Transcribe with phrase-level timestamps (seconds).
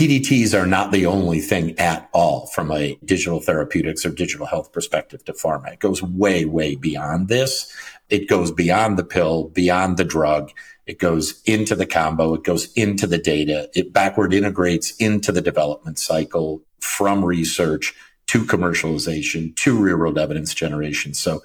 [0.00, 4.72] PDTs are not the only thing at all from a digital therapeutics or digital health
[4.72, 5.74] perspective to pharma.
[5.74, 7.70] It goes way, way beyond this.
[8.08, 10.52] It goes beyond the pill, beyond the drug.
[10.86, 12.32] It goes into the combo.
[12.32, 13.68] It goes into the data.
[13.74, 17.94] It backward integrates into the development cycle from research
[18.28, 21.12] to commercialization to real world evidence generation.
[21.12, 21.42] So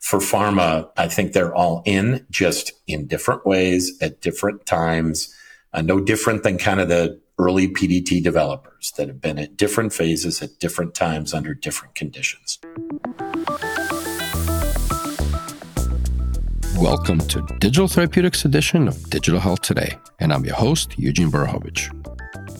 [0.00, 5.34] for pharma, I think they're all in just in different ways at different times.
[5.74, 9.92] Uh, no different than kind of the early PDT developers that have been at different
[9.92, 12.58] phases at different times under different conditions.
[16.76, 21.94] Welcome to Digital Therapeutics edition of Digital Health Today, and I'm your host, Eugene Borukhovich.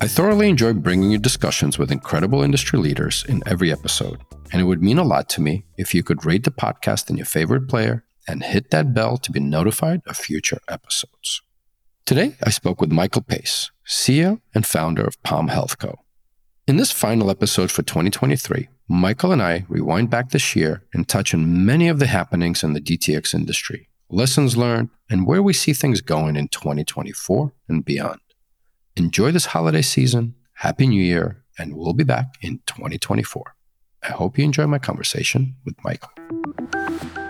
[0.00, 4.20] I thoroughly enjoy bringing you discussions with incredible industry leaders in every episode,
[4.52, 7.16] and it would mean a lot to me if you could rate the podcast in
[7.16, 11.42] your favorite player and hit that bell to be notified of future episodes.
[12.08, 15.98] Today, I spoke with Michael Pace, CEO and founder of Palm Health Co.
[16.66, 21.34] In this final episode for 2023, Michael and I rewind back this year and touch
[21.34, 25.74] on many of the happenings in the DTX industry lessons learned, and where we see
[25.74, 28.20] things going in 2024 and beyond.
[28.96, 30.34] Enjoy this holiday season.
[30.54, 33.54] Happy New Year, and we'll be back in 2024.
[34.04, 37.27] I hope you enjoy my conversation with Michael.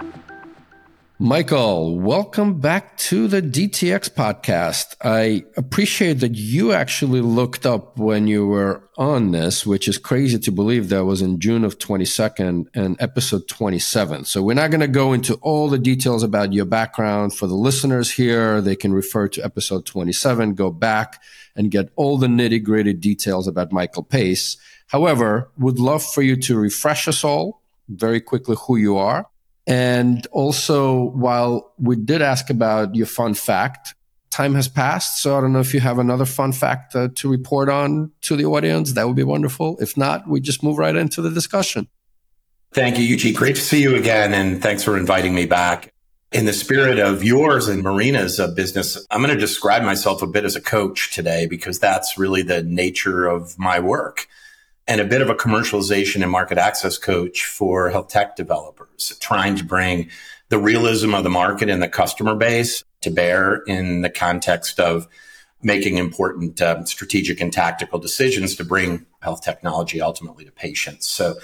[1.20, 4.94] Michael, welcome back to the DTX podcast.
[5.02, 10.38] I appreciate that you actually looked up when you were on this, which is crazy
[10.38, 14.26] to believe that was in June of 22nd and episode 27.
[14.26, 17.56] So we're not going to go into all the details about your background for the
[17.56, 18.60] listeners here.
[18.60, 21.20] They can refer to episode 27, go back
[21.56, 24.56] and get all the nitty gritty details about Michael Pace.
[24.86, 29.26] However, would love for you to refresh us all very quickly who you are
[29.68, 33.94] and also, while we did ask about your fun fact,
[34.30, 35.22] time has passed.
[35.22, 38.34] So I don't know if you have another fun fact uh, to report on to
[38.34, 38.94] the audience.
[38.94, 39.76] That would be wonderful.
[39.78, 41.86] If not, we just move right into the discussion.
[42.72, 43.34] Thank you, Eugene.
[43.34, 44.32] Great to see you again.
[44.32, 45.92] And thanks for inviting me back.
[46.32, 50.26] In the spirit of yours and Marina's uh, business, I'm going to describe myself a
[50.26, 54.28] bit as a coach today because that's really the nature of my work
[54.88, 58.77] and a bit of a commercialization and market access coach for health tech developers,
[59.20, 60.10] trying to bring
[60.48, 65.06] the realism of the market and the customer base to bear in the context of
[65.62, 71.06] making important uh, strategic and tactical decisions to bring health technology ultimately to patients.
[71.06, 71.34] So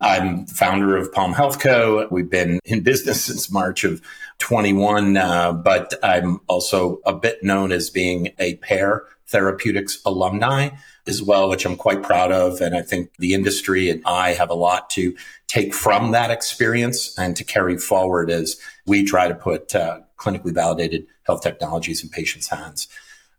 [0.00, 2.06] I'm founder of Palm Health Co.
[2.10, 4.02] We've been in business since March of
[4.38, 10.70] 21, uh, but I'm also a bit known as being a Pear Therapeutics alumni
[11.06, 12.60] as well, which I'm quite proud of.
[12.60, 15.16] And I think the industry and I have a lot to
[15.48, 20.54] take from that experience and to carry forward as we try to put uh, clinically
[20.54, 22.88] validated health technologies in patients' hands.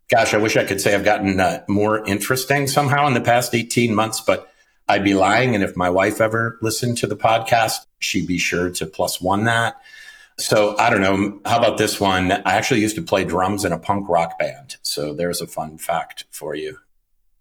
[0.09, 3.56] Gosh, I wish I could say I've gotten uh, more interesting somehow in the past
[3.56, 4.52] 18 months, but
[4.88, 5.56] I'd be lying.
[5.56, 9.46] And if my wife ever listened to the podcast, she'd be sure to plus one
[9.46, 9.81] that.
[10.38, 11.40] So I don't know.
[11.46, 12.31] How about this one?
[12.31, 14.78] I actually used to play drums in a punk rock band.
[14.81, 16.78] So there's a fun fact for you.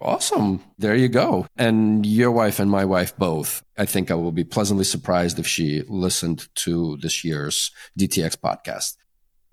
[0.03, 0.63] Awesome.
[0.79, 1.47] There you go.
[1.57, 3.63] And your wife and my wife both.
[3.79, 8.97] I think I will be pleasantly surprised if she listened to this year's DTX podcast.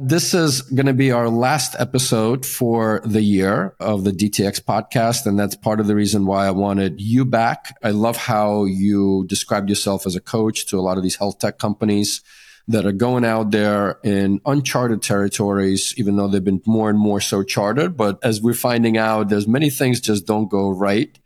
[0.02, 5.26] This is going to be our last episode for the year of the DTX podcast.
[5.26, 7.76] And that's part of the reason why I wanted you back.
[7.84, 11.40] I love how you described yourself as a coach to a lot of these health
[11.40, 12.22] tech companies
[12.70, 17.20] that are going out there in uncharted territories, even though they've been more and more
[17.20, 17.98] so charted.
[17.98, 21.18] But as we're finding out, there's many things just don't go right,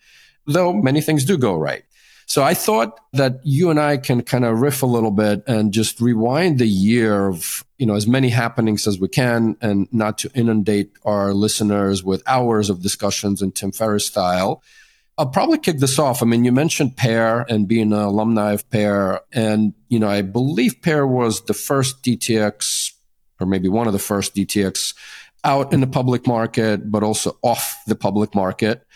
[0.47, 1.83] though many things do go right.
[2.25, 5.73] So I thought that you and I can kind of riff a little bit and
[5.73, 10.17] just rewind the year of, you know, as many happenings as we can and not
[10.19, 14.63] to inundate our listeners with hours of discussions in Tim Ferriss style.
[15.17, 16.23] I'll probably kick this off.
[16.23, 19.21] I mean, you mentioned Pear and being an alumni of Pear.
[19.31, 22.91] And, you know, I believe Pear was the first DTX,
[23.39, 24.95] or maybe one of the first DTX
[25.43, 28.87] out in the public market, but also off the public market.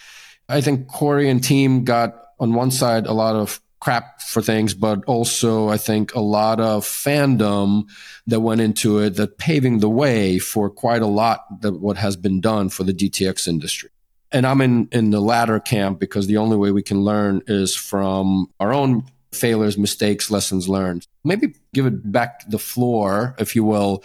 [0.49, 4.73] I think Corey and team got on one side a lot of crap for things,
[4.73, 7.83] but also I think a lot of fandom
[8.25, 12.15] that went into it that paving the way for quite a lot that what has
[12.15, 13.91] been done for the DTX industry
[14.31, 17.75] and I'm in, in the latter camp because the only way we can learn is
[17.75, 21.05] from our own failures, mistakes, lessons learned.
[21.23, 24.03] Maybe give it back the floor, if you will,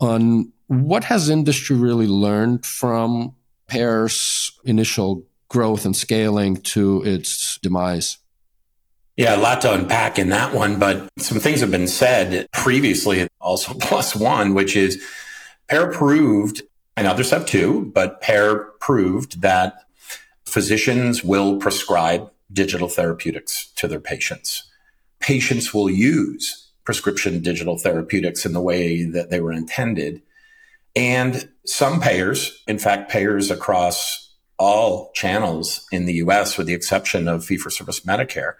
[0.00, 3.34] on what has industry really learned from
[3.68, 8.18] Pear's initial growth and scaling to its demise?
[9.16, 13.28] Yeah, a lot to unpack in that one, but some things have been said previously,
[13.40, 15.02] also plus one, which is
[15.68, 16.62] Pear proved
[16.96, 19.74] and others have too, but Pear proved that
[20.44, 24.70] physicians will prescribe digital therapeutics to their patients.
[25.18, 30.22] Patients will use prescription digital therapeutics in the way that they were intended.
[30.94, 37.26] And some payers, in fact, payers across all channels in the US, with the exception
[37.26, 38.54] of fee for service Medicare,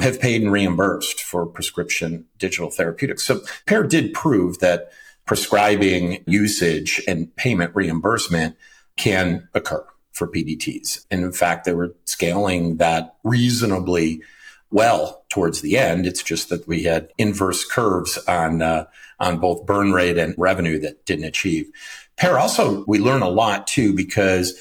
[0.00, 3.24] have paid and reimbursed for prescription digital therapeutics.
[3.24, 4.92] So Pear did prove that
[5.26, 8.56] prescribing usage and payment reimbursement
[8.96, 11.06] can occur for PDTs.
[11.10, 14.22] And in fact, they were scaling that reasonably
[14.70, 16.06] well towards the end.
[16.06, 18.86] It's just that we had inverse curves on uh,
[19.20, 21.70] on both burn rate and revenue that didn't achieve.
[22.16, 24.54] Pear also we learn a lot too because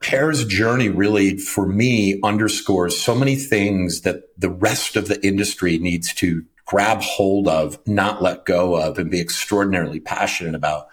[0.00, 5.78] Pear's journey really for me underscores so many things that the rest of the industry
[5.78, 10.86] needs to grab hold of, not let go of, and be extraordinarily passionate about.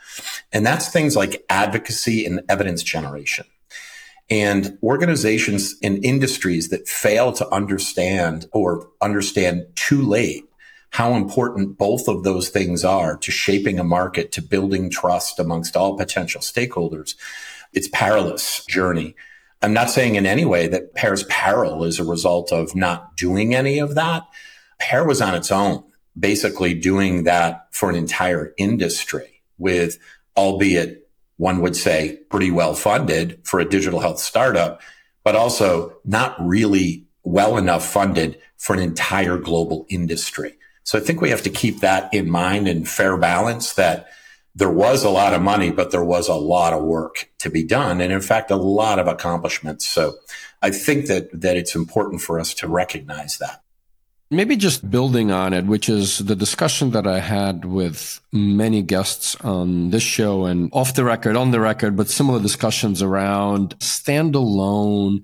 [0.51, 3.45] And that's things like advocacy and evidence generation.
[4.27, 10.45] And organizations and industries that fail to understand or understand too late
[10.89, 15.77] how important both of those things are to shaping a market, to building trust amongst
[15.77, 17.13] all potential stakeholders.
[17.71, 19.15] It's perilous journey.
[19.61, 23.53] I'm not saying in any way that Pear's peril is a result of not doing
[23.53, 24.23] any of that.
[24.79, 25.83] Pear was on its own,
[26.17, 29.97] basically doing that for an entire industry with,
[30.35, 34.81] albeit one would say pretty well funded for a digital health startup,
[35.23, 40.57] but also not really well enough funded for an entire global industry.
[40.83, 44.07] So I think we have to keep that in mind and fair balance that
[44.55, 47.63] there was a lot of money, but there was a lot of work to be
[47.63, 48.01] done.
[48.01, 49.87] And in fact, a lot of accomplishments.
[49.87, 50.15] So
[50.63, 53.61] I think that, that it's important for us to recognize that.
[54.29, 59.37] Maybe just building on it, which is the discussion that I had with many guests
[59.37, 65.21] on this show and off the record, on the record, but similar discussions around standalone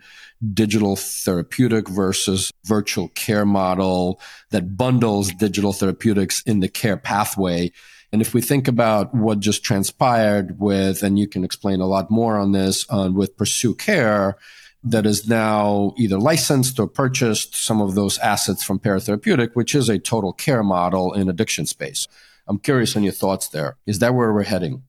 [0.53, 4.21] digital therapeutic versus virtual care model
[4.51, 7.73] that bundles digital therapeutics in the care pathway.
[8.13, 12.09] And if we think about what just transpired with, and you can explain a lot
[12.09, 14.35] more on this, on with PursueCare,
[14.83, 19.73] that is now either licensed or purchased some of those assets from Pear Therapeutic, which
[19.75, 22.07] is a total care model in addiction space.
[22.47, 23.77] I'm curious on your thoughts there.
[23.85, 24.83] Is that where we're heading?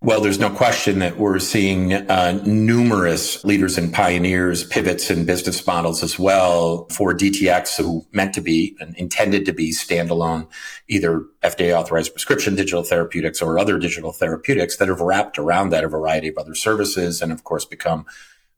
[0.00, 5.66] Well, there's no question that we're seeing uh, numerous leaders and pioneers, pivots in business
[5.66, 10.46] models as well for DTX who meant to be and intended to be standalone,
[10.86, 15.82] either FDA authorized prescription digital therapeutics or other digital therapeutics that have wrapped around that
[15.82, 18.06] a variety of other services and of course become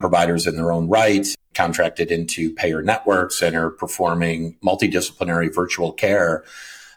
[0.01, 6.43] providers in their own right, contracted into payer networks and are performing multidisciplinary virtual care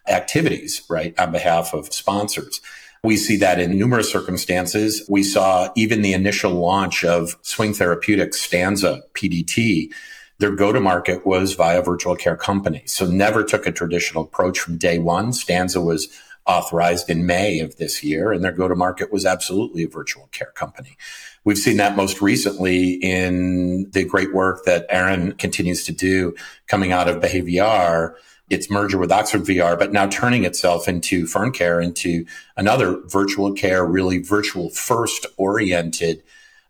[0.07, 2.61] activities, right, on behalf of sponsors.
[3.03, 5.05] We see that in numerous circumstances.
[5.09, 9.91] We saw even the initial launch of Swing Therapeutics Stanza PDT.
[10.39, 12.93] Their go to market was via virtual care companies.
[12.93, 15.33] So never took a traditional approach from day one.
[15.33, 16.07] Stanza was
[16.45, 20.27] authorized in May of this year and their go to market was absolutely a virtual
[20.31, 20.97] care company.
[21.45, 26.35] We've seen that most recently in the great work that Aaron continues to do
[26.67, 28.15] coming out of BehaVR,
[28.49, 32.25] its merger with Oxford VR, but now turning itself into FernCare, into
[32.55, 36.23] another virtual care, really virtual first oriented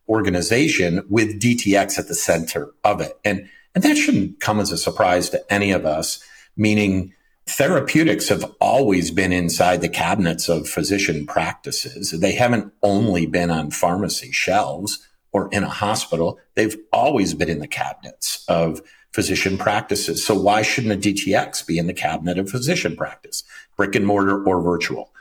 [0.09, 3.17] organization with DTX at the center of it.
[3.23, 6.23] And, and that shouldn't come as a surprise to any of us,
[6.57, 7.13] meaning
[7.45, 12.11] therapeutics have always been inside the cabinets of physician practices.
[12.11, 16.39] They haven't only been on pharmacy shelves or in a hospital.
[16.55, 18.81] They've always been in the cabinets of
[19.11, 20.25] physician practices.
[20.25, 23.43] So why shouldn't a DTX be in the cabinet of physician practice,
[23.75, 25.11] brick and mortar or virtual?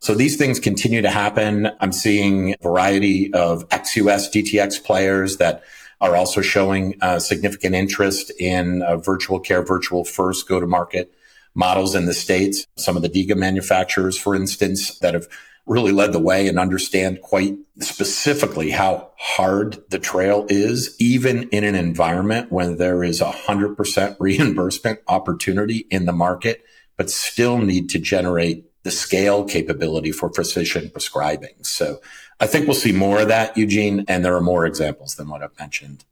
[0.00, 1.70] So these things continue to happen.
[1.80, 5.64] I'm seeing a variety of ex-US DTX players that
[6.00, 11.12] are also showing uh, significant interest in uh, virtual care, virtual first go to market
[11.58, 12.66] models in the States.
[12.76, 15.26] Some of the DIGA manufacturers, for instance, that have
[15.66, 21.64] really led the way and understand quite specifically how hard the trail is, even in
[21.64, 26.64] an environment when there is a hundred percent reimbursement opportunity in the market,
[26.96, 31.62] but still need to generate the scale capability for physician prescribing.
[31.62, 32.00] So
[32.40, 35.42] I think we'll see more of that, Eugene, and there are more examples than what
[35.42, 36.04] I've mentioned.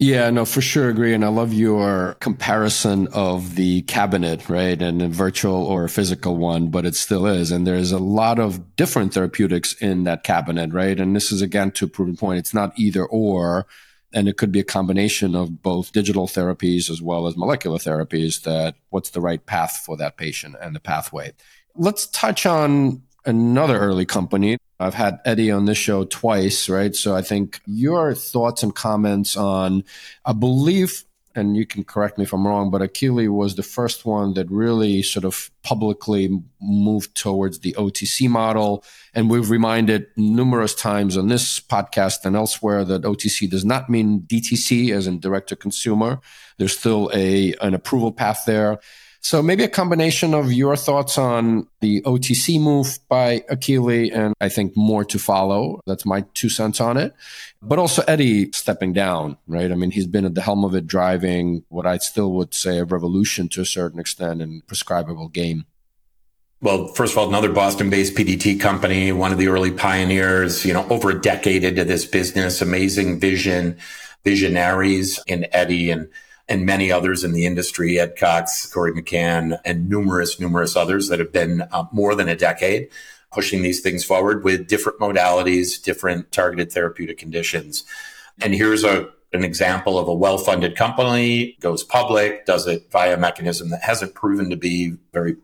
[0.00, 1.12] Yeah, no, for sure agree.
[1.12, 4.80] And I love your comparison of the cabinet, right?
[4.80, 7.50] And a virtual or a physical one, but it still is.
[7.50, 11.00] And there's a lot of different therapeutics in that cabinet, right?
[11.00, 12.38] And this is again to prove a point.
[12.38, 13.66] It's not either or.
[14.14, 18.42] And it could be a combination of both digital therapies as well as molecular therapies
[18.44, 21.32] that what's the right path for that patient and the pathway.
[21.74, 26.94] Let's touch on another early company I've had Eddie on this show twice, right?
[26.94, 29.84] So I think your thoughts and comments on,
[30.24, 31.04] I believe
[31.38, 34.50] and you can correct me if I'm wrong, but Akili was the first one that
[34.50, 38.84] really sort of publicly moved towards the OTC model.
[39.14, 44.22] And we've reminded numerous times on this podcast and elsewhere that OTC does not mean
[44.22, 46.20] DTC as in direct to consumer.
[46.58, 48.80] There's still a, an approval path there.
[49.20, 54.48] So maybe a combination of your thoughts on the OTC move by Akili and I
[54.48, 55.80] think more to follow.
[55.86, 57.14] That's my two cents on it.
[57.60, 59.70] But also Eddie stepping down, right?
[59.70, 62.78] I mean, he's been at the helm of it driving what I still would say
[62.78, 65.66] a revolution to a certain extent in prescribable game.
[66.60, 70.72] Well, first of all, another Boston based PDT company, one of the early pioneers, you
[70.72, 73.78] know, over a decade into this business, amazing vision,
[74.24, 76.08] visionaries in Eddie and
[76.48, 81.18] and many others in the industry, Ed Cox, Corey McCann, and numerous, numerous others that
[81.18, 82.88] have been uh, more than a decade
[83.32, 87.84] pushing these things forward with different modalities, different targeted therapeutic conditions.
[88.40, 93.18] And here's a an example of a well-funded company goes public, does it via a
[93.18, 95.36] mechanism that hasn't proven to be very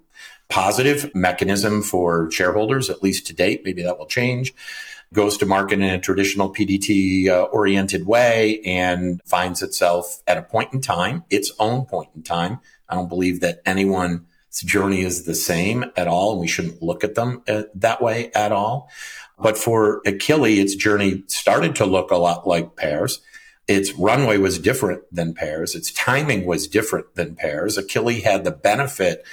[0.48, 3.62] positive mechanism for shareholders, at least to date.
[3.62, 4.54] Maybe that will change
[5.14, 10.42] goes to market in a traditional PDT uh, oriented way and finds itself at a
[10.42, 12.60] point in time, its own point in time.
[12.88, 14.20] I don't believe that anyone's
[14.64, 16.32] journey is the same at all.
[16.32, 18.90] And we shouldn't look at them uh, that way at all.
[19.38, 23.20] But for Akili, its journey started to look a lot like Pear's.
[23.66, 25.74] Its runway was different than Pear's.
[25.74, 27.78] Its timing was different than Pear's.
[27.78, 29.24] Akili had the benefit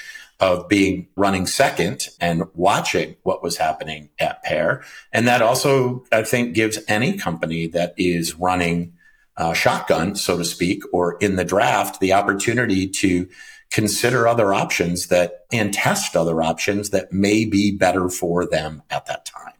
[0.42, 4.84] of being running second and watching what was happening at Pear.
[5.14, 8.94] And that also, I think, gives any company that is running
[9.38, 13.30] uh, shotgun, so to speak, or in the draft, the opportunity to
[13.70, 19.06] consider other options that and test other options that may be better for them at
[19.06, 19.51] that time.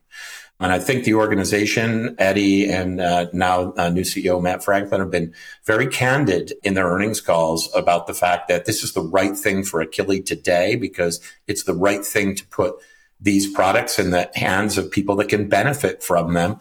[0.62, 5.10] And I think the organization, Eddie and uh, now uh, new CEO Matt Franklin have
[5.10, 5.34] been
[5.66, 9.64] very candid in their earnings calls about the fact that this is the right thing
[9.64, 12.76] for Akili today because it's the right thing to put
[13.20, 16.60] these products in the hands of people that can benefit from them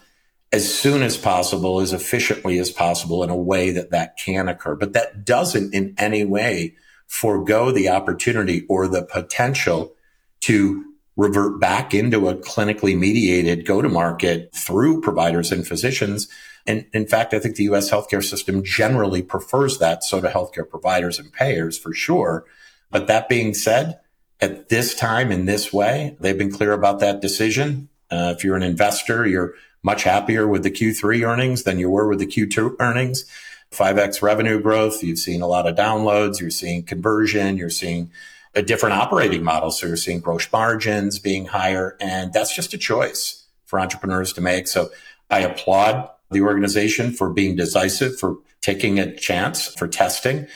[0.51, 4.77] as soon as possible, as efficiently as possible in a way that that can occur.
[4.77, 6.75] But that doesn't in any way
[7.07, 9.95] forego the opportunity or the potential
[10.41, 10.90] to
[11.21, 16.29] revert back into a clinically mediated go to market through providers and physicians.
[16.67, 20.03] And in fact, I think the US healthcare system generally prefers that.
[20.03, 22.47] So do healthcare providers and payers for sure.
[22.91, 24.01] But that being said,
[24.41, 27.91] at this time in this way, they've been clear about that decision.
[28.11, 32.09] Uh, if you're an investor, you're much happier with the Q3 earnings than you were
[32.09, 33.27] with the Q2 earnings.
[33.73, 35.03] 5x revenue growth.
[35.03, 36.41] You've seen a lot of downloads.
[36.41, 37.59] You're seeing conversion.
[37.59, 38.11] You're seeing
[38.55, 39.71] a different operating model.
[39.71, 41.97] So you're seeing gross margins being higher.
[42.01, 44.67] And that's just a choice for entrepreneurs to make.
[44.67, 44.91] So
[45.31, 50.47] I applaud the organization for being decisive, for taking a chance, for testing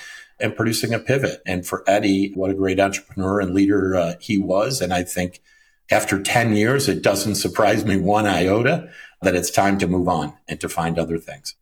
[0.40, 1.40] and producing a pivot.
[1.46, 4.80] And for Eddie, what a great entrepreneur and leader uh, he was.
[4.80, 5.40] And I think
[5.90, 8.90] after 10 years, it doesn't surprise me one iota
[9.22, 11.54] that it's time to move on and to find other things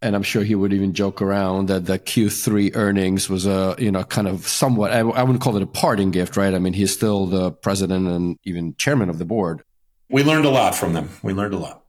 [0.00, 3.90] and I'm sure he would even joke around that the Q3 earnings was a, you
[3.90, 6.54] know, kind of somewhat, I, I, wouldn't call it a parting gift, right?
[6.54, 9.62] I mean, he's still the president and even chairman of the board.
[10.08, 11.10] We learned a lot from them.
[11.22, 11.84] We learned a lot.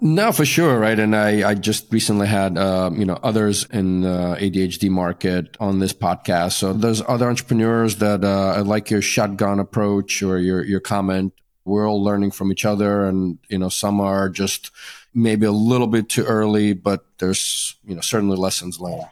[0.00, 0.98] No, for sure, right?
[0.98, 5.78] And I, I just recently had, uh, you know, others in the ADHD market on
[5.78, 6.52] this podcast.
[6.52, 11.32] So there's other entrepreneurs that uh, like your shotgun approach or your your comment.
[11.64, 14.70] We're all learning from each other, and you know, some are just
[15.16, 19.06] maybe a little bit too early, but there's, you know, certainly lessons learned.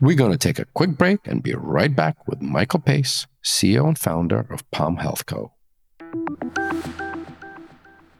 [0.00, 3.86] We're going to take a quick break and be right back with Michael Pace, CEO
[3.86, 5.52] and founder of Palm Health Co.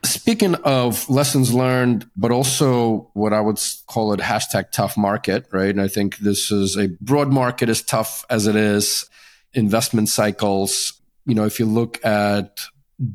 [0.05, 5.71] Speaking of lessons learned, but also what I would call it hashtag tough market, right?
[5.71, 9.09] And I think this is a broad market as tough as it is.
[9.55, 12.61] Investment cycles, you know, if you look at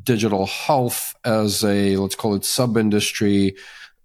[0.02, 3.54] digital health as a let's call it sub industry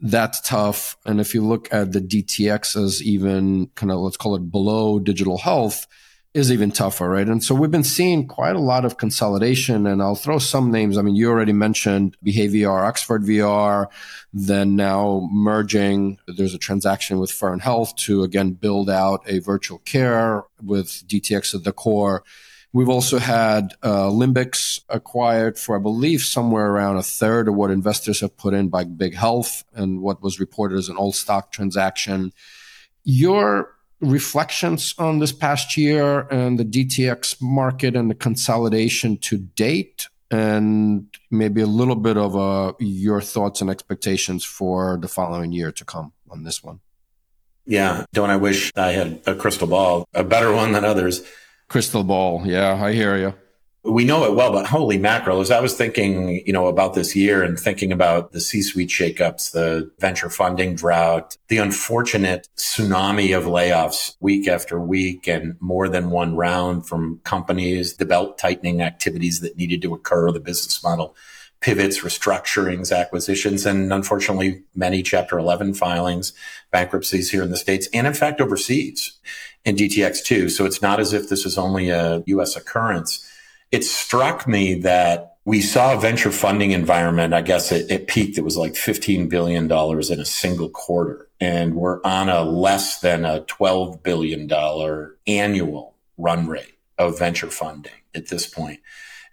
[0.01, 0.97] that's tough.
[1.05, 4.99] And if you look at the dtx as even kind of let's call it below
[4.99, 5.87] digital health
[6.33, 7.27] is even tougher right?
[7.27, 10.97] And so we've been seeing quite a lot of consolidation and i'll throw some names.
[10.97, 13.87] I mean you already mentioned BehaVR oxford vr
[14.33, 16.19] then now merging.
[16.27, 21.55] There's a transaction with fern health to again build out a virtual care with dtx
[21.55, 22.23] at the core
[22.75, 27.71] We've also had uh, Limbix acquired for, I believe, somewhere around a third of what
[27.71, 31.53] investors have put in by Big Health and what was reported as an all stock
[31.53, 32.33] transaction.
[33.05, 40.09] Your reflections on this past year and the DTX market and the consolidation to date,
[40.29, 45.71] and maybe a little bit of uh, your thoughts and expectations for the following year
[45.71, 46.81] to come on this one.
[47.65, 48.03] Yeah.
[48.11, 51.23] Don't I wish I had a crystal ball, a better one than others?
[51.67, 52.43] Crystal ball.
[52.45, 53.33] Yeah, I hear you
[53.85, 57.15] we know it well, but holy mackerel, as I was thinking, you know, about this
[57.15, 63.43] year and thinking about the C-suite shakeups, the venture funding drought, the unfortunate tsunami of
[63.43, 69.41] layoffs week after week and more than one round from companies, the belt tightening activities
[69.41, 71.15] that needed to occur, the business model
[71.65, 76.31] pivots, restructurings, acquisitions, and unfortunately many chapter 11 filings,
[76.71, 79.17] bankruptcies here in the States and in fact overseas
[79.65, 80.47] in DTX too.
[80.47, 83.27] So it's not as if this is only a US occurrence
[83.71, 87.33] it struck me that we saw a venture funding environment.
[87.33, 88.37] I guess it, it peaked.
[88.37, 91.27] It was like $15 billion in a single quarter.
[91.39, 94.49] And we're on a less than a $12 billion
[95.27, 98.79] annual run rate of venture funding at this point.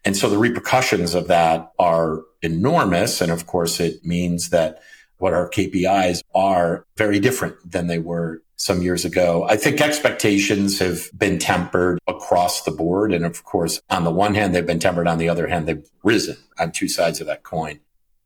[0.05, 3.21] And so the repercussions of that are enormous.
[3.21, 4.83] And of course, it means that
[5.19, 9.47] what our KPIs are very different than they were some years ago.
[9.49, 13.13] I think expectations have been tempered across the board.
[13.13, 15.09] And of course, on the one hand, they've been tempered.
[15.09, 17.81] On the other hand, they've risen on two sides of that coin.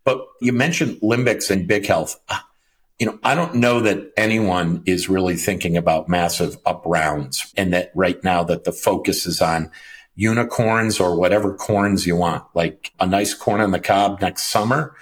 [0.04, 2.18] But you mentioned Limbix and big health.
[2.28, 2.46] Ah,
[2.98, 7.72] you know, I don't know that anyone is really thinking about massive up rounds and
[7.72, 9.70] that right now that the focus is on
[10.16, 14.96] unicorns or whatever corns you want, like a nice corn on the cob next summer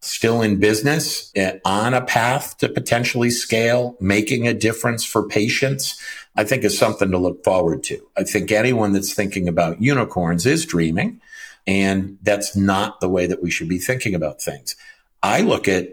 [0.00, 6.00] still in business, eh, on a path to potentially scale, making a difference for patients,
[6.36, 8.00] I think is something to look forward to.
[8.16, 11.20] I think anyone that's thinking about unicorns is dreaming,
[11.66, 14.74] and that's not the way that we should be thinking about things.
[15.22, 15.88] I look at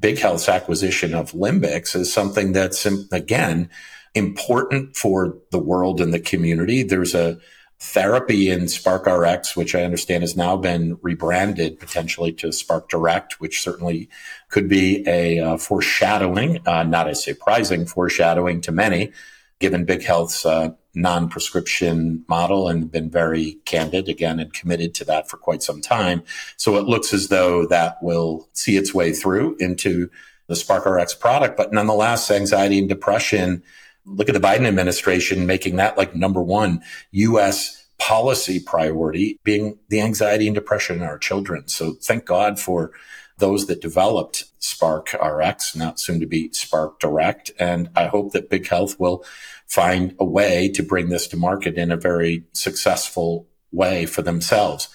[0.00, 3.68] Big Health's acquisition of Limbix as something that's, again,
[4.14, 6.82] important for the world and the community.
[6.82, 7.38] There's a
[7.82, 13.40] therapy in Spark RX, which I understand has now been rebranded potentially to Spark Direct,
[13.40, 14.08] which certainly
[14.50, 19.10] could be a uh, foreshadowing, uh, not a surprising foreshadowing to many,
[19.58, 25.04] given Big Health's uh, non prescription model and been very candid again and committed to
[25.06, 26.22] that for quite some time.
[26.56, 30.08] So it looks as though that will see its way through into
[30.46, 31.56] the Spark RX product.
[31.56, 33.64] But nonetheless, anxiety and depression
[34.04, 37.86] Look at the Biden administration making that like number one U.S.
[37.98, 41.68] policy priority being the anxiety and depression in our children.
[41.68, 42.92] So thank God for
[43.38, 47.50] those that developed Spark RX, not soon to be Spark Direct.
[47.58, 49.24] And I hope that Big Health will
[49.66, 54.88] find a way to bring this to market in a very successful way for themselves.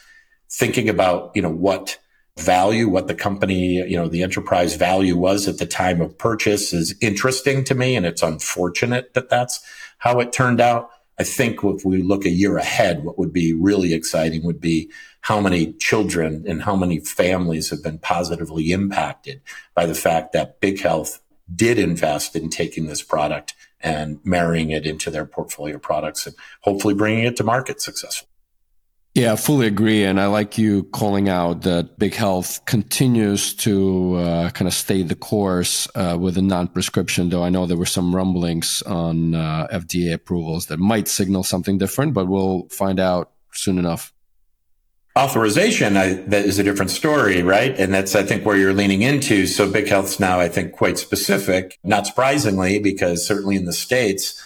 [0.50, 1.98] Thinking about, you know, what
[2.39, 6.73] value, what the company, you know, the enterprise value was at the time of purchase
[6.73, 7.95] is interesting to me.
[7.95, 9.60] And it's unfortunate that that's
[9.97, 10.89] how it turned out.
[11.19, 14.91] I think if we look a year ahead, what would be really exciting would be
[15.21, 19.41] how many children and how many families have been positively impacted
[19.73, 21.19] by the fact that Big Health
[21.54, 26.93] did invest in taking this product and marrying it into their portfolio products and hopefully
[26.93, 28.30] bringing it to market successfully.
[29.17, 30.03] Yeah, I fully agree.
[30.03, 35.01] And I like you calling out that Big Health continues to uh, kind of stay
[35.01, 39.34] the course uh, with a non prescription, though I know there were some rumblings on
[39.34, 44.13] uh, FDA approvals that might signal something different, but we'll find out soon enough.
[45.17, 47.75] Authorization I, that is a different story, right?
[47.75, 49.47] And that's, I think, where you're leaning into.
[49.47, 54.39] So Big Health's now, I think, quite specific, not surprisingly, because certainly in the States,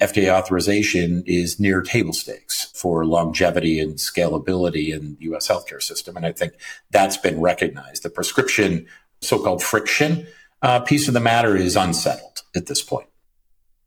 [0.00, 6.16] FDA authorization is near table stakes for longevity and scalability in the US healthcare system.
[6.16, 6.52] And I think
[6.90, 8.04] that's been recognized.
[8.04, 8.86] The prescription,
[9.20, 10.26] so called friction
[10.62, 13.08] uh, piece of the matter is unsettled at this point.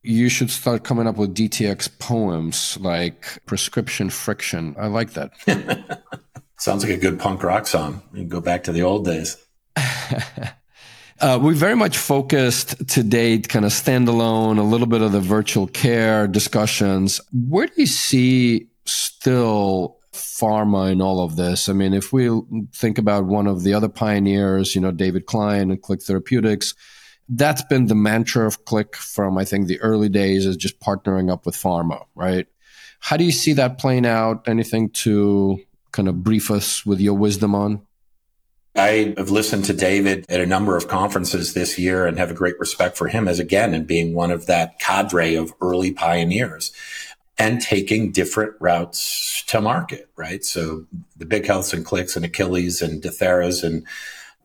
[0.04, 4.76] You should start coming up with DTX poems like prescription friction.
[4.78, 5.32] I like that.
[6.58, 8.02] Sounds like a good punk rock song.
[8.12, 9.38] You can go back to the old days.
[11.22, 15.20] Uh, we very much focused to date, kind of standalone, a little bit of the
[15.20, 17.22] virtual care discussions.
[17.32, 21.70] Where do you see still pharma in all of this?
[21.70, 22.42] I mean, if we
[22.74, 26.74] think about one of the other pioneers, you know, David Klein and Click Therapeutics,
[27.30, 31.32] that's been the mantra of Click from, I think, the early days is just partnering
[31.32, 32.48] up with pharma, right?
[33.00, 34.48] How do you see that playing out?
[34.48, 35.60] Anything to
[35.92, 37.86] kind of brief us with your wisdom on?
[38.76, 42.36] I have listened to David at a number of conferences this year and have a
[42.36, 46.72] great respect for him as again and being one of that cadre of early pioneers
[47.38, 50.44] and taking different routes to market, right?
[50.46, 50.86] So
[51.18, 53.86] the big healths and clicks and Akilis and Dtheras and,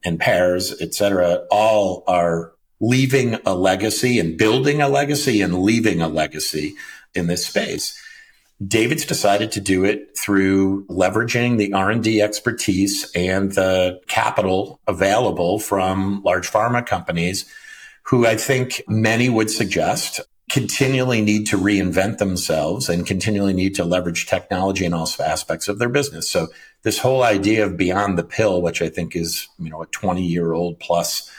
[0.04, 6.02] and pairs, et cetera, all are leaving a legacy and building a legacy and leaving
[6.02, 6.74] a legacy
[7.14, 8.00] in this space.
[8.64, 16.22] David's decided to do it through leveraging the R&D expertise and the capital available from
[16.22, 17.44] large pharma companies
[18.04, 23.84] who I think many would suggest continually need to reinvent themselves and continually need to
[23.84, 26.30] leverage technology in all aspects of their business.
[26.30, 26.46] So
[26.82, 30.22] this whole idea of beyond the pill, which I think is, you know, a 20
[30.22, 31.30] year old plus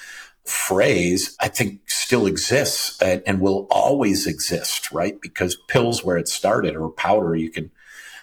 [0.47, 5.19] phrase, I think still exists and, and, will always exist, right?
[5.21, 7.71] Because pills where it started or powder, you can,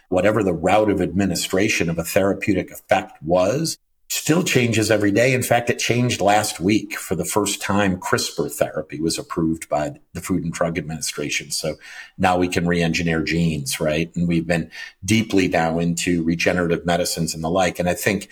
[0.08, 5.34] whatever the route of administration of a therapeutic effect was, still changes every day.
[5.34, 7.98] In fact, it changed last week for the first time.
[7.98, 11.50] CRISPR therapy was approved by the Food and Drug Administration.
[11.50, 11.76] So
[12.16, 14.14] now we can re-engineer genes, right?
[14.14, 14.70] And we've been
[15.04, 17.78] deeply now into regenerative medicines and the like.
[17.78, 18.28] And I think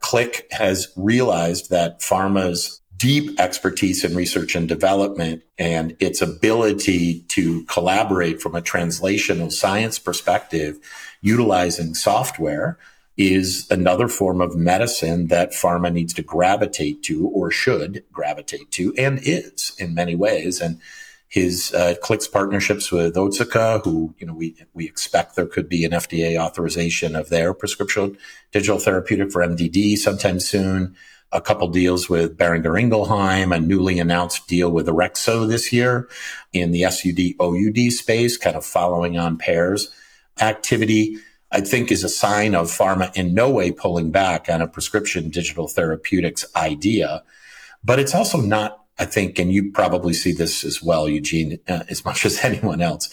[0.00, 7.64] Click has realized that pharma's deep expertise in research and development and its ability to
[7.64, 10.78] collaborate from a translational science perspective
[11.20, 12.78] utilizing software
[13.16, 18.94] is another form of medicine that pharma needs to gravitate to or should gravitate to
[18.96, 20.60] and is in many ways.
[20.60, 20.80] And
[21.28, 25.84] his uh, clicks partnerships with Otsuka, who, you know, we, we expect there could be
[25.84, 28.16] an FDA authorization of their prescription
[28.52, 30.94] digital therapeutic for MDD sometime soon.
[31.32, 36.08] A couple deals with Boehringer Ingelheim, a newly announced deal with Orexo this year
[36.52, 39.90] in the SUD OUD space, kind of following on Pear's
[40.40, 41.18] activity.
[41.52, 45.30] I think is a sign of pharma in no way pulling back on a prescription
[45.30, 47.22] digital therapeutics idea.
[47.84, 51.84] But it's also not, I think, and you probably see this as well, Eugene, uh,
[51.88, 53.08] as much as anyone else.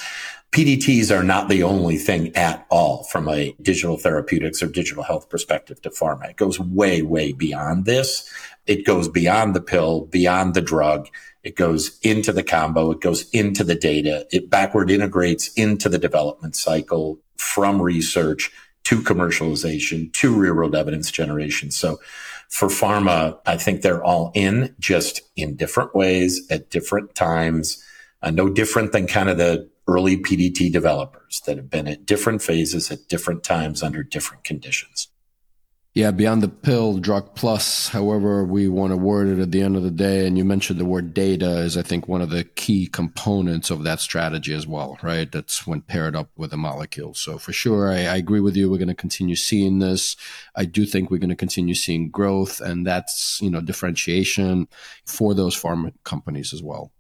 [0.54, 5.28] PDTs are not the only thing at all from a digital therapeutics or digital health
[5.28, 6.30] perspective to pharma.
[6.30, 8.32] It goes way, way beyond this.
[8.68, 11.08] It goes beyond the pill, beyond the drug.
[11.42, 12.92] It goes into the combo.
[12.92, 14.28] It goes into the data.
[14.32, 18.52] It backward integrates into the development cycle from research
[18.84, 21.72] to commercialization to real world evidence generation.
[21.72, 22.00] So
[22.50, 27.84] for pharma, I think they're all in just in different ways at different times,
[28.24, 32.42] uh, no different than kind of the early PDT developers that have been at different
[32.42, 35.10] phases at different times under different conditions.
[35.96, 39.76] Yeah, beyond the pill, drug plus, however we want to word it at the end
[39.76, 40.26] of the day.
[40.26, 43.84] And you mentioned the word data is, I think, one of the key components of
[43.84, 45.32] that strategy as well, right?
[45.32, 47.14] That's when paired up with a molecule.
[47.14, 48.72] So for sure, I, I agree with you.
[48.72, 50.16] We're going to continue seeing this.
[50.56, 54.70] I do think we're going to continue seeing growth and that's, you know, differentiation
[55.06, 56.92] for those pharma companies as well.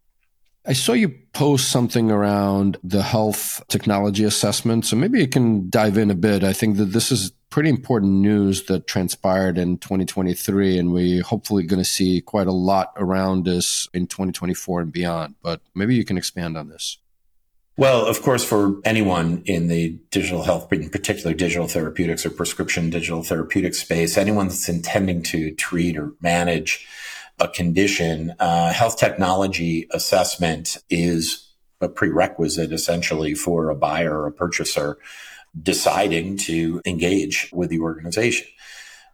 [0.66, 4.86] I saw you post something around the health technology assessment.
[4.86, 6.44] So maybe you can dive in a bit.
[6.44, 11.64] I think that this is pretty important news that transpired in 2023, and we hopefully
[11.64, 15.36] going to see quite a lot around this in 2024 and beyond.
[15.44, 16.98] But maybe you can expand on this.
[17.76, 22.90] Well, of course, for anyone in the digital health, in particular digital therapeutics or prescription
[22.90, 26.88] digital therapeutic space, anyone that's intending to treat or manage
[27.40, 34.32] a condition, uh, health technology assessment is a prerequisite essentially for a buyer or a
[34.32, 34.98] purchaser
[35.62, 38.48] deciding to engage with the organization.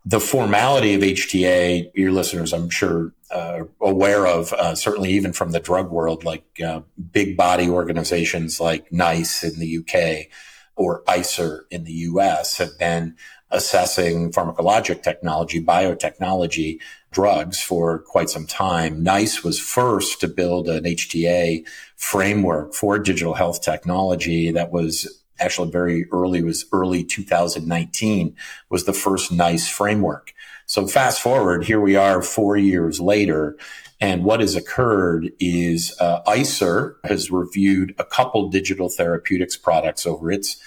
[0.05, 5.51] The formality of HTA, your listeners, I'm sure, uh, aware of, uh, certainly even from
[5.51, 10.27] the drug world, like uh, big body organizations like NICE in the UK
[10.75, 13.17] or ICER in the US have been
[13.51, 16.79] assessing pharmacologic technology, biotechnology
[17.11, 19.03] drugs for quite some time.
[19.03, 25.71] NICE was first to build an HTA framework for digital health technology that was actually
[25.71, 28.35] very early, was early 2019
[28.69, 30.33] was the first NICE framework.
[30.65, 33.57] So fast forward, here we are four years later.
[33.99, 40.31] And what has occurred is uh, ICER has reviewed a couple digital therapeutics products over
[40.31, 40.61] its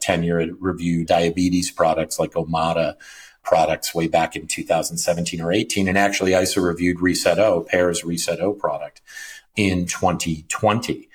[0.00, 0.40] tenure.
[0.40, 2.96] It reviewed diabetes products like Omada
[3.44, 5.86] products way back in 2017 or 18.
[5.86, 9.00] And actually ICER reviewed Reset O, Pear's Reset O product
[9.56, 11.08] in 2020.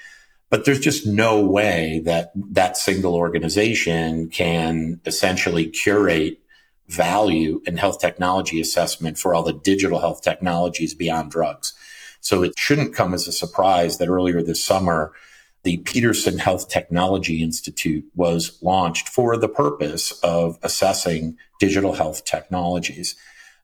[0.49, 6.39] But there's just no way that that single organization can essentially curate
[6.87, 11.73] value in health technology assessment for all the digital health technologies beyond drugs.
[12.19, 15.13] So it shouldn't come as a surprise that earlier this summer,
[15.69, 23.15] the Peterson Health Technology Institute was launched for the purpose of assessing digital health technologies.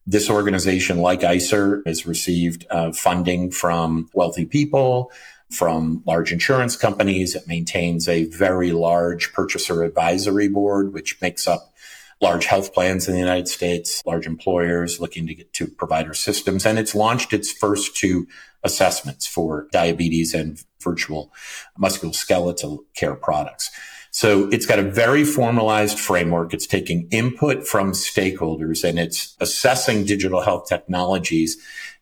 [0.05, 5.11] This organization, like ICER, has received uh, funding from wealthy people,
[5.49, 7.33] from large insurance companies.
[7.33, 11.73] It maintains a very large purchaser advisory board, which makes up
[12.21, 16.67] large health plans in the United States, large employers looking to get to provider systems.
[16.67, 18.27] And it's launched its first two
[18.63, 21.33] assessments for diabetes and virtual
[21.77, 23.69] musculoskeletal care products.
[24.11, 26.53] So it's got a very formalized framework.
[26.53, 31.57] It's taking input from stakeholders and it's assessing digital health technologies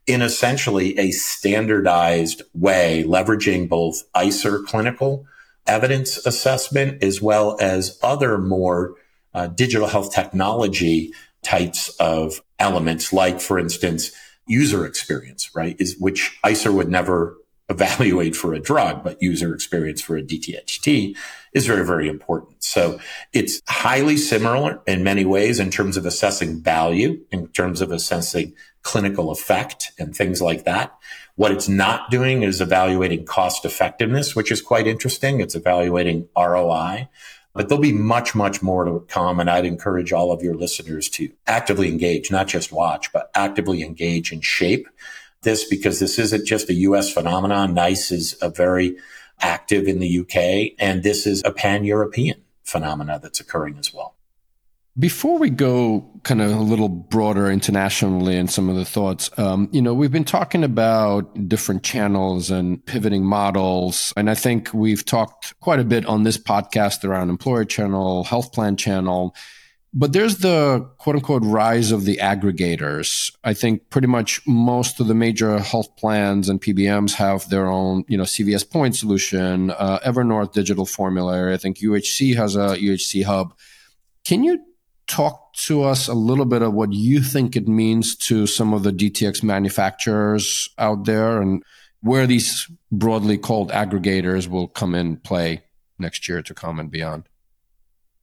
[0.05, 5.25] in essentially a standardized way, leveraging both ICER clinical
[5.65, 8.93] evidence assessment as well as other more
[9.33, 14.11] uh, digital health technology types of elements, like, for instance,
[14.45, 15.75] user experience, right?
[15.79, 17.37] Is which ICER would never
[17.69, 21.15] evaluate for a drug, but user experience for a DTHT
[21.53, 22.63] is very, very important.
[22.63, 22.99] So
[23.31, 28.53] it's highly similar in many ways in terms of assessing value, in terms of assessing
[28.81, 30.95] clinical effect and things like that.
[31.35, 35.39] What it's not doing is evaluating cost effectiveness, which is quite interesting.
[35.39, 37.09] It's evaluating ROI.
[37.53, 39.39] But there'll be much, much more to come.
[39.39, 43.83] And I'd encourage all of your listeners to actively engage, not just watch, but actively
[43.83, 44.87] engage and shape
[45.43, 47.73] this because this isn't just a US phenomenon.
[47.73, 48.97] NICE is a very
[49.39, 54.15] active in the UK and this is a pan European phenomena that's occurring as well.
[54.97, 59.67] Before we go kind of a little broader internationally and some of the thoughts, um,
[59.71, 64.13] you know, we've been talking about different channels and pivoting models.
[64.15, 68.53] And I think we've talked quite a bit on this podcast around employer channel, health
[68.53, 69.35] plan channel.
[69.95, 73.31] But there's the quote unquote rise of the aggregators.
[73.43, 78.03] I think pretty much most of the major health plans and PBMs have their own,
[78.07, 81.53] you know, CVS point solution, uh, Evernorth digital formulary.
[81.53, 83.53] I think UHC has a UHC hub.
[84.25, 84.59] Can you
[85.05, 88.81] talk to us a little bit of what you think it means to some of
[88.81, 91.61] the DTX manufacturers out there and
[92.01, 95.61] where these broadly called aggregators will come in play
[95.99, 97.29] next year to come and beyond?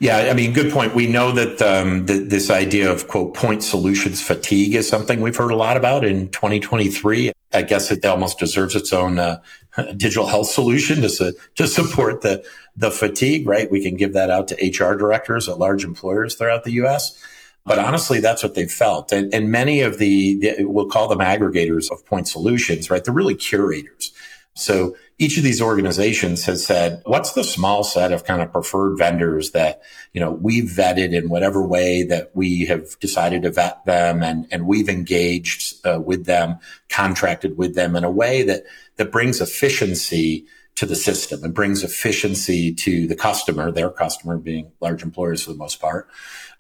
[0.01, 0.95] Yeah, I mean, good point.
[0.95, 5.51] We know that um, this idea of quote point solutions fatigue is something we've heard
[5.51, 7.33] a lot about in 2023.
[7.53, 9.43] I guess it almost deserves its own uh,
[9.99, 12.43] digital health solution to su- to support the
[12.75, 13.47] the fatigue.
[13.47, 17.23] Right, we can give that out to HR directors at large employers throughout the U.S.
[17.67, 21.19] But honestly, that's what they've felt, and, and many of the, the we'll call them
[21.19, 22.89] aggregators of point solutions.
[22.89, 24.13] Right, they're really curators.
[24.55, 28.97] So each of these organizations has said, what's the small set of kind of preferred
[28.97, 29.83] vendors that,
[30.15, 34.47] you know, we've vetted in whatever way that we have decided to vet them and,
[34.51, 38.63] and we've engaged uh, with them, contracted with them in a way that,
[38.97, 41.45] that brings efficiency to the system.
[41.45, 46.09] And brings efficiency to the customer, their customer being large employers for the most part,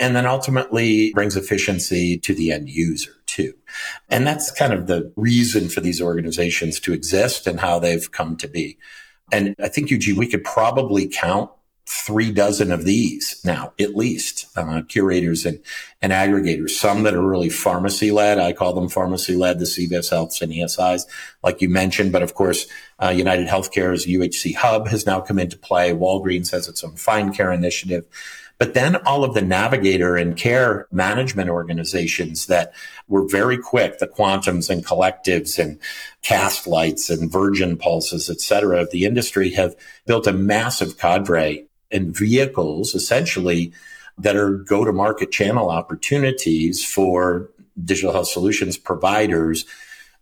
[0.00, 3.54] and then ultimately brings efficiency to the end user too.
[4.08, 8.36] And that's kind of the reason for these organizations to exist and how they've come
[8.38, 8.78] to be.
[9.30, 11.50] And I think, Eugene, we could probably count
[11.86, 15.60] three dozen of these now, at least, uh, curators and,
[16.00, 18.38] and aggregators, some that are really pharmacy led.
[18.38, 21.02] I call them pharmacy led, the CVS Healths and ESIs,
[21.42, 22.12] like you mentioned.
[22.12, 22.66] But of course,
[23.02, 25.92] uh, United Healthcare's UHC hub has now come into play.
[25.92, 28.06] Walgreens has its own Find Care initiative.
[28.60, 32.74] But then all of the navigator and care management organizations that
[33.08, 35.78] were very quick, the quantums and collectives and
[36.22, 39.74] Castlights and virgin pulses, et cetera, of the industry have
[40.06, 43.72] built a massive cadre and vehicles essentially
[44.18, 47.48] that are go to market channel opportunities for
[47.82, 49.64] digital health solutions providers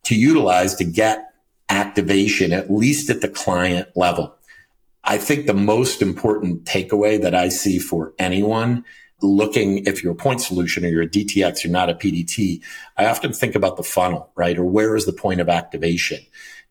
[0.05, 1.33] to utilize to get
[1.69, 4.38] activation, at least at the client level.
[5.09, 8.85] I think the most important takeaway that I see for anyone
[9.23, 12.63] looking, if you're a point solution or you're a DTX, you're not a PDT,
[12.99, 14.59] I often think about the funnel, right?
[14.59, 16.21] Or where is the point of activation?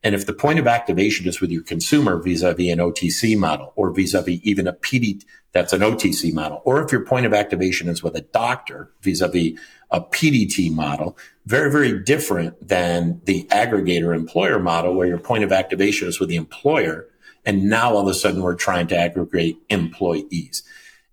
[0.04, 3.90] And if the point of activation is with your consumer vis-a-vis an OTC model or
[3.90, 8.04] vis-a-vis even a PD, that's an OTC model, or if your point of activation is
[8.04, 9.58] with a doctor vis-a-vis
[9.90, 15.50] a PDT model, very, very different than the aggregator employer model where your point of
[15.50, 17.08] activation is with the employer
[17.48, 20.62] and now all of a sudden we're trying to aggregate employees.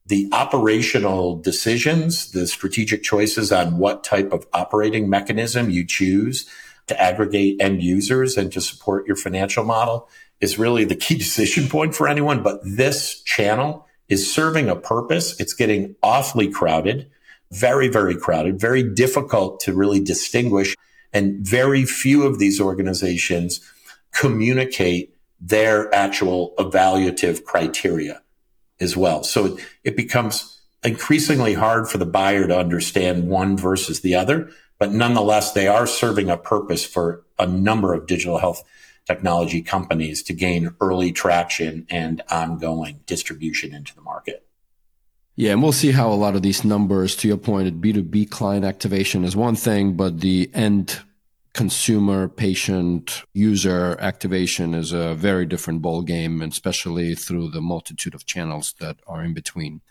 [0.06, 6.46] The operational decisions, the strategic choices on what type of operating mechanism you choose
[6.88, 10.10] to aggregate end users and to support your financial model
[10.42, 12.44] is really the key decision point for anyone.
[12.44, 15.40] But this channel is serving a purpose.
[15.40, 17.10] It's getting awfully crowded,
[17.54, 20.76] very, very crowded, very difficult to really distinguish.
[21.14, 23.62] And very few of these organizations
[24.12, 25.15] communicate
[25.46, 28.22] their actual evaluative criteria
[28.80, 29.24] as well.
[29.24, 34.92] So it becomes increasingly hard for the buyer to understand one versus the other, but
[34.92, 38.64] nonetheless, they are serving a purpose for a number of digital health
[39.06, 44.48] technology companies to gain early traction and ongoing distribution into the market.
[45.36, 48.32] Yeah, and we'll see how a lot of these numbers, to your point, at B2B
[48.32, 51.02] client activation is one thing, but the end
[51.56, 58.26] consumer, patient, user activation is a very different ball game, especially through the multitude of
[58.26, 59.82] channels that are in between.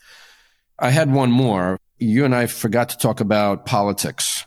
[0.78, 1.78] I had one more.
[1.98, 4.44] You and I forgot to talk about politics.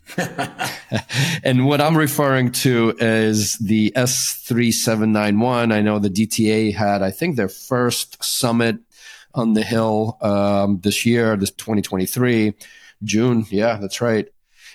[1.44, 5.74] and what I'm referring to is the S3791.
[5.74, 8.78] I know the DTA had, I think, their first summit
[9.34, 12.54] on the Hill um, this year, this 2023,
[13.04, 13.46] June.
[13.50, 14.28] Yeah, that's right.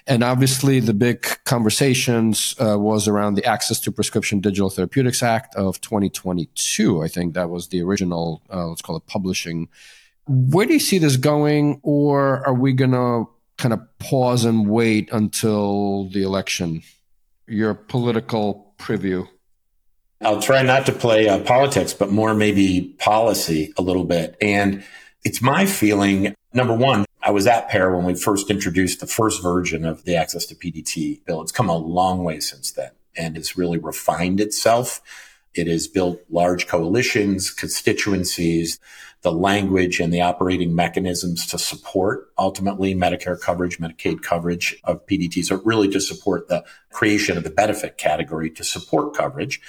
[0.06, 5.54] And obviously, the big conversations uh, was around the Access to Prescription Digital Therapeutics Act
[5.54, 7.02] of 2022.
[7.02, 9.68] I think that was the original, uh, let's call it publishing.
[10.26, 14.68] Where do you see this going, or are we going to kind of pause and
[14.68, 16.82] wait until the election?
[17.46, 19.28] Your political preview.
[20.20, 24.36] I'll try not to play uh, politics, but more maybe policy a little bit.
[24.40, 24.84] And
[25.24, 29.42] it's my feeling, number one, I was at Pear when we first introduced the first
[29.42, 31.40] version of the access to PDT bill.
[31.40, 35.00] It's come a long way since then and it's really refined itself.
[35.54, 38.80] It has built large coalitions, constituencies,
[39.20, 45.44] the language and the operating mechanisms to support ultimately Medicare coverage, Medicaid coverage of PDT.
[45.44, 49.60] So really to support the creation of the benefit category to support coverage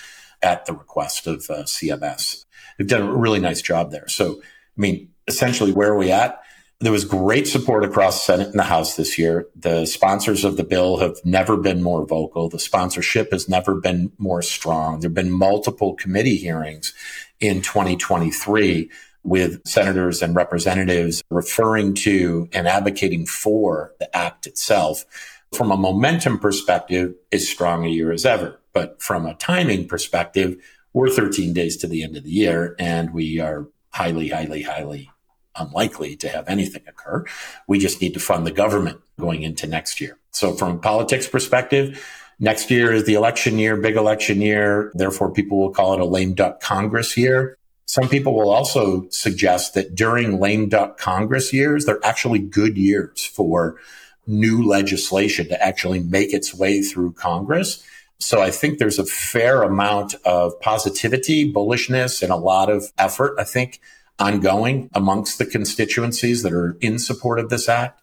[0.41, 2.45] at the request of uh, CMS.
[2.77, 4.07] They've done a really nice job there.
[4.07, 6.41] So, I mean, essentially where are we at?
[6.83, 9.47] There was great support across Senate and the House this year.
[9.55, 12.49] The sponsors of the bill have never been more vocal.
[12.49, 14.99] The sponsorship has never been more strong.
[14.99, 16.93] There have been multiple committee hearings
[17.39, 18.91] in 2023
[19.23, 25.05] with senators and representatives referring to and advocating for the act itself.
[25.53, 28.59] From a momentum perspective, as strong a year as ever.
[28.73, 30.57] But from a timing perspective,
[30.91, 35.12] we're 13 days to the end of the year and we are highly, highly, highly
[35.55, 37.25] unlikely to have anything occur.
[37.67, 40.17] We just need to fund the government going into next year.
[40.31, 42.03] So from politics perspective,
[42.39, 44.91] next year is the election year, big election year.
[44.95, 47.57] Therefore, people will call it a lame duck Congress year.
[47.85, 53.25] Some people will also suggest that during lame duck Congress years, they're actually good years
[53.25, 53.77] for
[54.25, 57.83] new legislation to actually make its way through Congress.
[58.19, 63.35] So I think there's a fair amount of positivity, bullishness, and a lot of effort,
[63.37, 63.81] I think,
[64.19, 68.01] ongoing amongst the constituencies that are in support of this act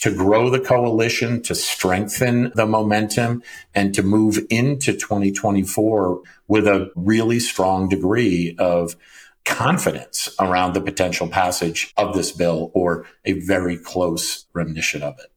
[0.00, 3.42] to grow the coalition, to strengthen the momentum,
[3.74, 8.96] and to move into 2024 with a really strong degree of
[9.44, 15.30] confidence around the potential passage of this bill or a very close rendition of it.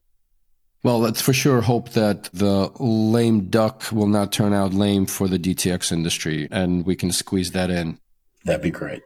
[0.83, 5.27] Well, let's for sure hope that the lame duck will not turn out lame for
[5.27, 7.99] the DTX industry and we can squeeze that in.
[8.43, 9.03] That'd be great.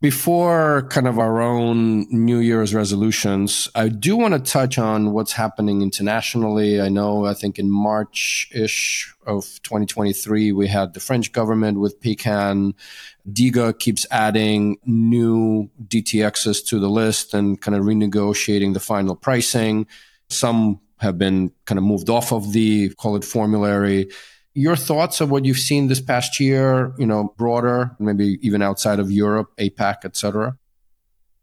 [0.00, 5.32] Before kind of our own New Year's resolutions, I do want to touch on what's
[5.32, 6.78] happening internationally.
[6.80, 12.00] I know, I think in March ish of 2023, we had the French government with
[12.00, 12.74] PECAN.
[13.32, 19.86] DIGA keeps adding new DTXs to the list and kind of renegotiating the final pricing.
[20.28, 24.10] Some have been kind of moved off of the call it formulary
[24.54, 29.00] your thoughts of what you've seen this past year, you know, broader, maybe even outside
[29.00, 30.56] of Europe, APAC, et cetera?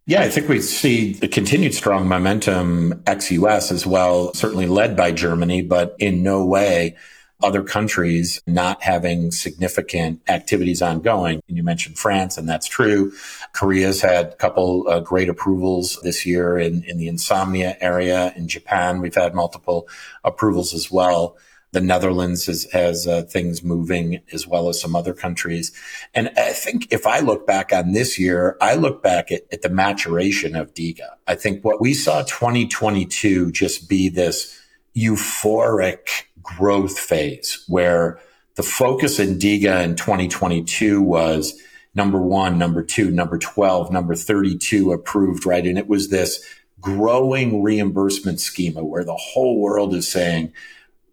[0.06, 4.98] Yeah, I think we see the continued strong momentum ex US as well, certainly led
[4.98, 6.96] by Germany, but in no way
[7.44, 11.42] other countries not having significant activities ongoing.
[11.48, 13.12] And you mentioned France, and that's true.
[13.54, 18.34] Korea's had a couple great approvals this year in, in the insomnia area.
[18.36, 19.88] In Japan, we've had multiple
[20.24, 21.38] approvals as well.
[21.72, 25.72] The Netherlands has, has uh, things moving as well as some other countries.
[26.14, 29.62] And I think if I look back on this year, I look back at, at
[29.62, 31.08] the maturation of DIGA.
[31.28, 34.60] I think what we saw 2022 just be this
[34.96, 38.20] euphoric growth phase where
[38.56, 41.58] the focus in DIGA in 2022 was
[41.96, 45.66] number one, number two, number 12, number 32 approved, right?
[45.66, 46.44] And it was this
[46.80, 50.52] growing reimbursement schema where the whole world is saying,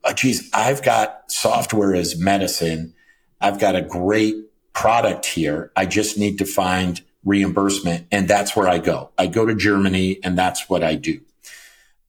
[0.05, 2.95] oh, geez, I've got software as medicine.
[3.41, 4.37] I've got a great
[4.73, 5.73] product here.
[5.77, 8.07] I just need to find reimbursement.
[8.11, 9.11] And that's where I go.
[9.19, 11.21] I go to Germany and that's what I do.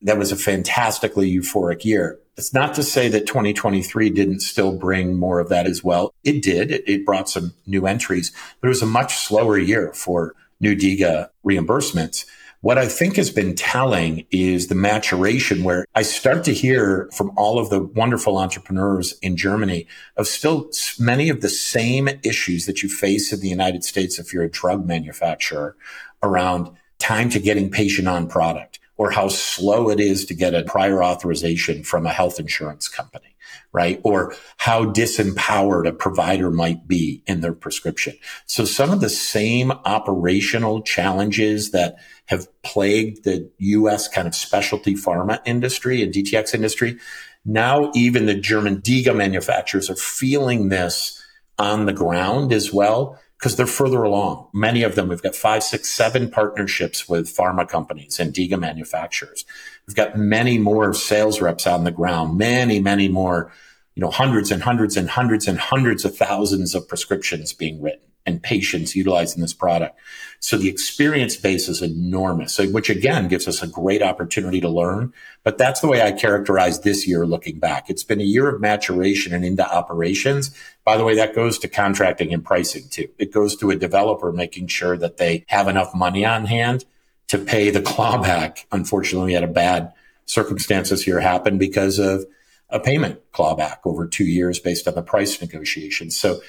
[0.02, 2.18] That was a fantastically euphoric year.
[2.36, 6.14] It's not to say that 2023 didn't still bring more of that as well.
[6.24, 6.70] It did.
[6.70, 10.74] It, it brought some new entries, but it was a much slower year for new
[10.74, 12.24] DIGA reimbursements.
[12.62, 17.32] What I think has been telling is the maturation where I start to hear from
[17.34, 19.86] all of the wonderful entrepreneurs in Germany
[20.18, 24.34] of still many of the same issues that you face in the United States if
[24.34, 25.74] you're a drug manufacturer
[26.22, 30.62] around time to getting patient on product or how slow it is to get a
[30.62, 33.34] prior authorization from a health insurance company,
[33.72, 33.98] right?
[34.04, 38.18] Or how disempowered a provider might be in their prescription.
[38.44, 41.96] So some of the same operational challenges that
[42.30, 46.96] have plagued the US kind of specialty pharma industry and DTX industry,
[47.44, 51.20] now even the German DIGA manufacturers are feeling this
[51.58, 54.46] on the ground as well because they're further along.
[54.52, 59.44] Many of them, we've got five, six, seven partnerships with pharma companies and DIGA manufacturers.
[59.88, 63.50] We've got many more sales reps on the ground, many, many more,
[63.96, 68.06] you know, hundreds and hundreds and hundreds and hundreds of thousands of prescriptions being written
[68.24, 69.98] and patients utilizing this product.
[70.42, 75.12] So the experience base is enormous, which again gives us a great opportunity to learn.
[75.44, 77.90] But that's the way I characterize this year looking back.
[77.90, 80.54] It's been a year of maturation and into operations.
[80.82, 83.08] By the way, that goes to contracting and pricing too.
[83.18, 86.86] It goes to a developer making sure that they have enough money on hand
[87.28, 88.64] to pay the clawback.
[88.72, 89.92] Unfortunately, we had a bad
[90.24, 92.24] circumstances here happen because of
[92.70, 96.18] a payment clawback over two years based on the price negotiations.
[96.18, 96.40] So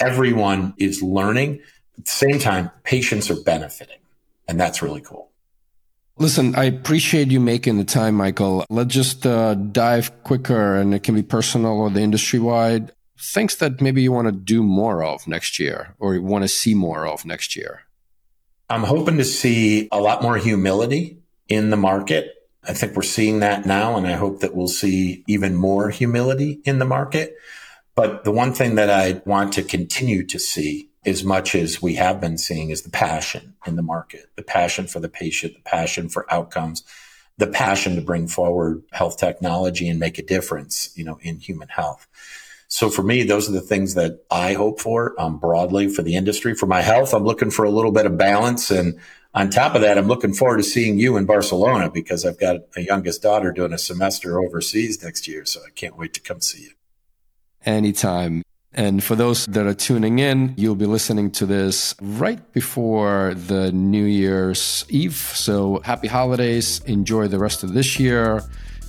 [0.00, 1.60] everyone is learning.
[1.98, 3.98] At the same time, patients are benefiting.
[4.48, 5.30] And that's really cool.
[6.16, 8.64] Listen, I appreciate you making the time, Michael.
[8.70, 12.92] Let's just uh, dive quicker, and it can be personal or the industry wide.
[13.18, 16.48] Things that maybe you want to do more of next year or you want to
[16.48, 17.82] see more of next year.
[18.70, 21.18] I'm hoping to see a lot more humility
[21.48, 22.32] in the market.
[22.62, 26.60] I think we're seeing that now, and I hope that we'll see even more humility
[26.64, 27.36] in the market.
[27.94, 31.94] But the one thing that I want to continue to see as much as we
[31.94, 35.62] have been seeing is the passion in the market, the passion for the patient, the
[35.62, 36.82] passion for outcomes,
[37.38, 41.68] the passion to bring forward health technology and make a difference, you know, in human
[41.68, 42.06] health.
[42.68, 46.16] So for me, those are the things that I hope for um, broadly for the
[46.16, 46.54] industry.
[46.54, 48.70] For my health, I'm looking for a little bit of balance.
[48.70, 48.98] And
[49.34, 52.56] on top of that, I'm looking forward to seeing you in Barcelona because I've got
[52.76, 55.44] a youngest daughter doing a semester overseas next year.
[55.44, 56.70] So I can't wait to come see you
[57.64, 58.42] anytime.
[58.74, 63.70] And for those that are tuning in, you'll be listening to this right before the
[63.72, 65.14] New Year's Eve.
[65.14, 66.80] So happy holidays.
[66.80, 68.42] Enjoy the rest of this year.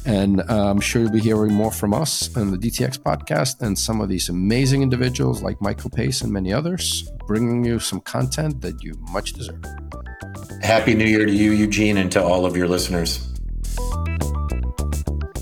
[0.05, 3.77] And uh, I'm sure you'll be hearing more from us on the DTX podcast and
[3.77, 8.61] some of these amazing individuals like Michael Pace and many others, bringing you some content
[8.61, 9.63] that you much deserve.
[10.61, 13.31] Happy New Year to you, Eugene, and to all of your listeners.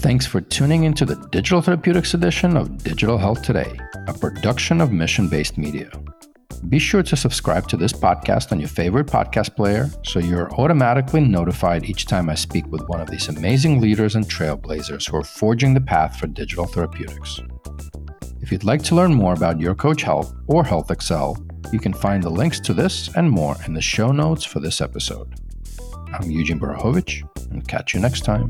[0.03, 4.91] Thanks for tuning into the Digital Therapeutics edition of Digital Health Today, a production of
[4.91, 5.89] Mission Based Media.
[6.67, 11.21] Be sure to subscribe to this podcast on your favorite podcast player so you're automatically
[11.21, 15.23] notified each time I speak with one of these amazing leaders and trailblazers who are
[15.23, 17.39] forging the path for digital therapeutics.
[18.41, 21.37] If you'd like to learn more about Your Coach Health or Health Excel,
[21.71, 24.81] you can find the links to this and more in the show notes for this
[24.81, 25.33] episode.
[26.11, 28.49] I'm Eugene Borukhovich, and catch you next time.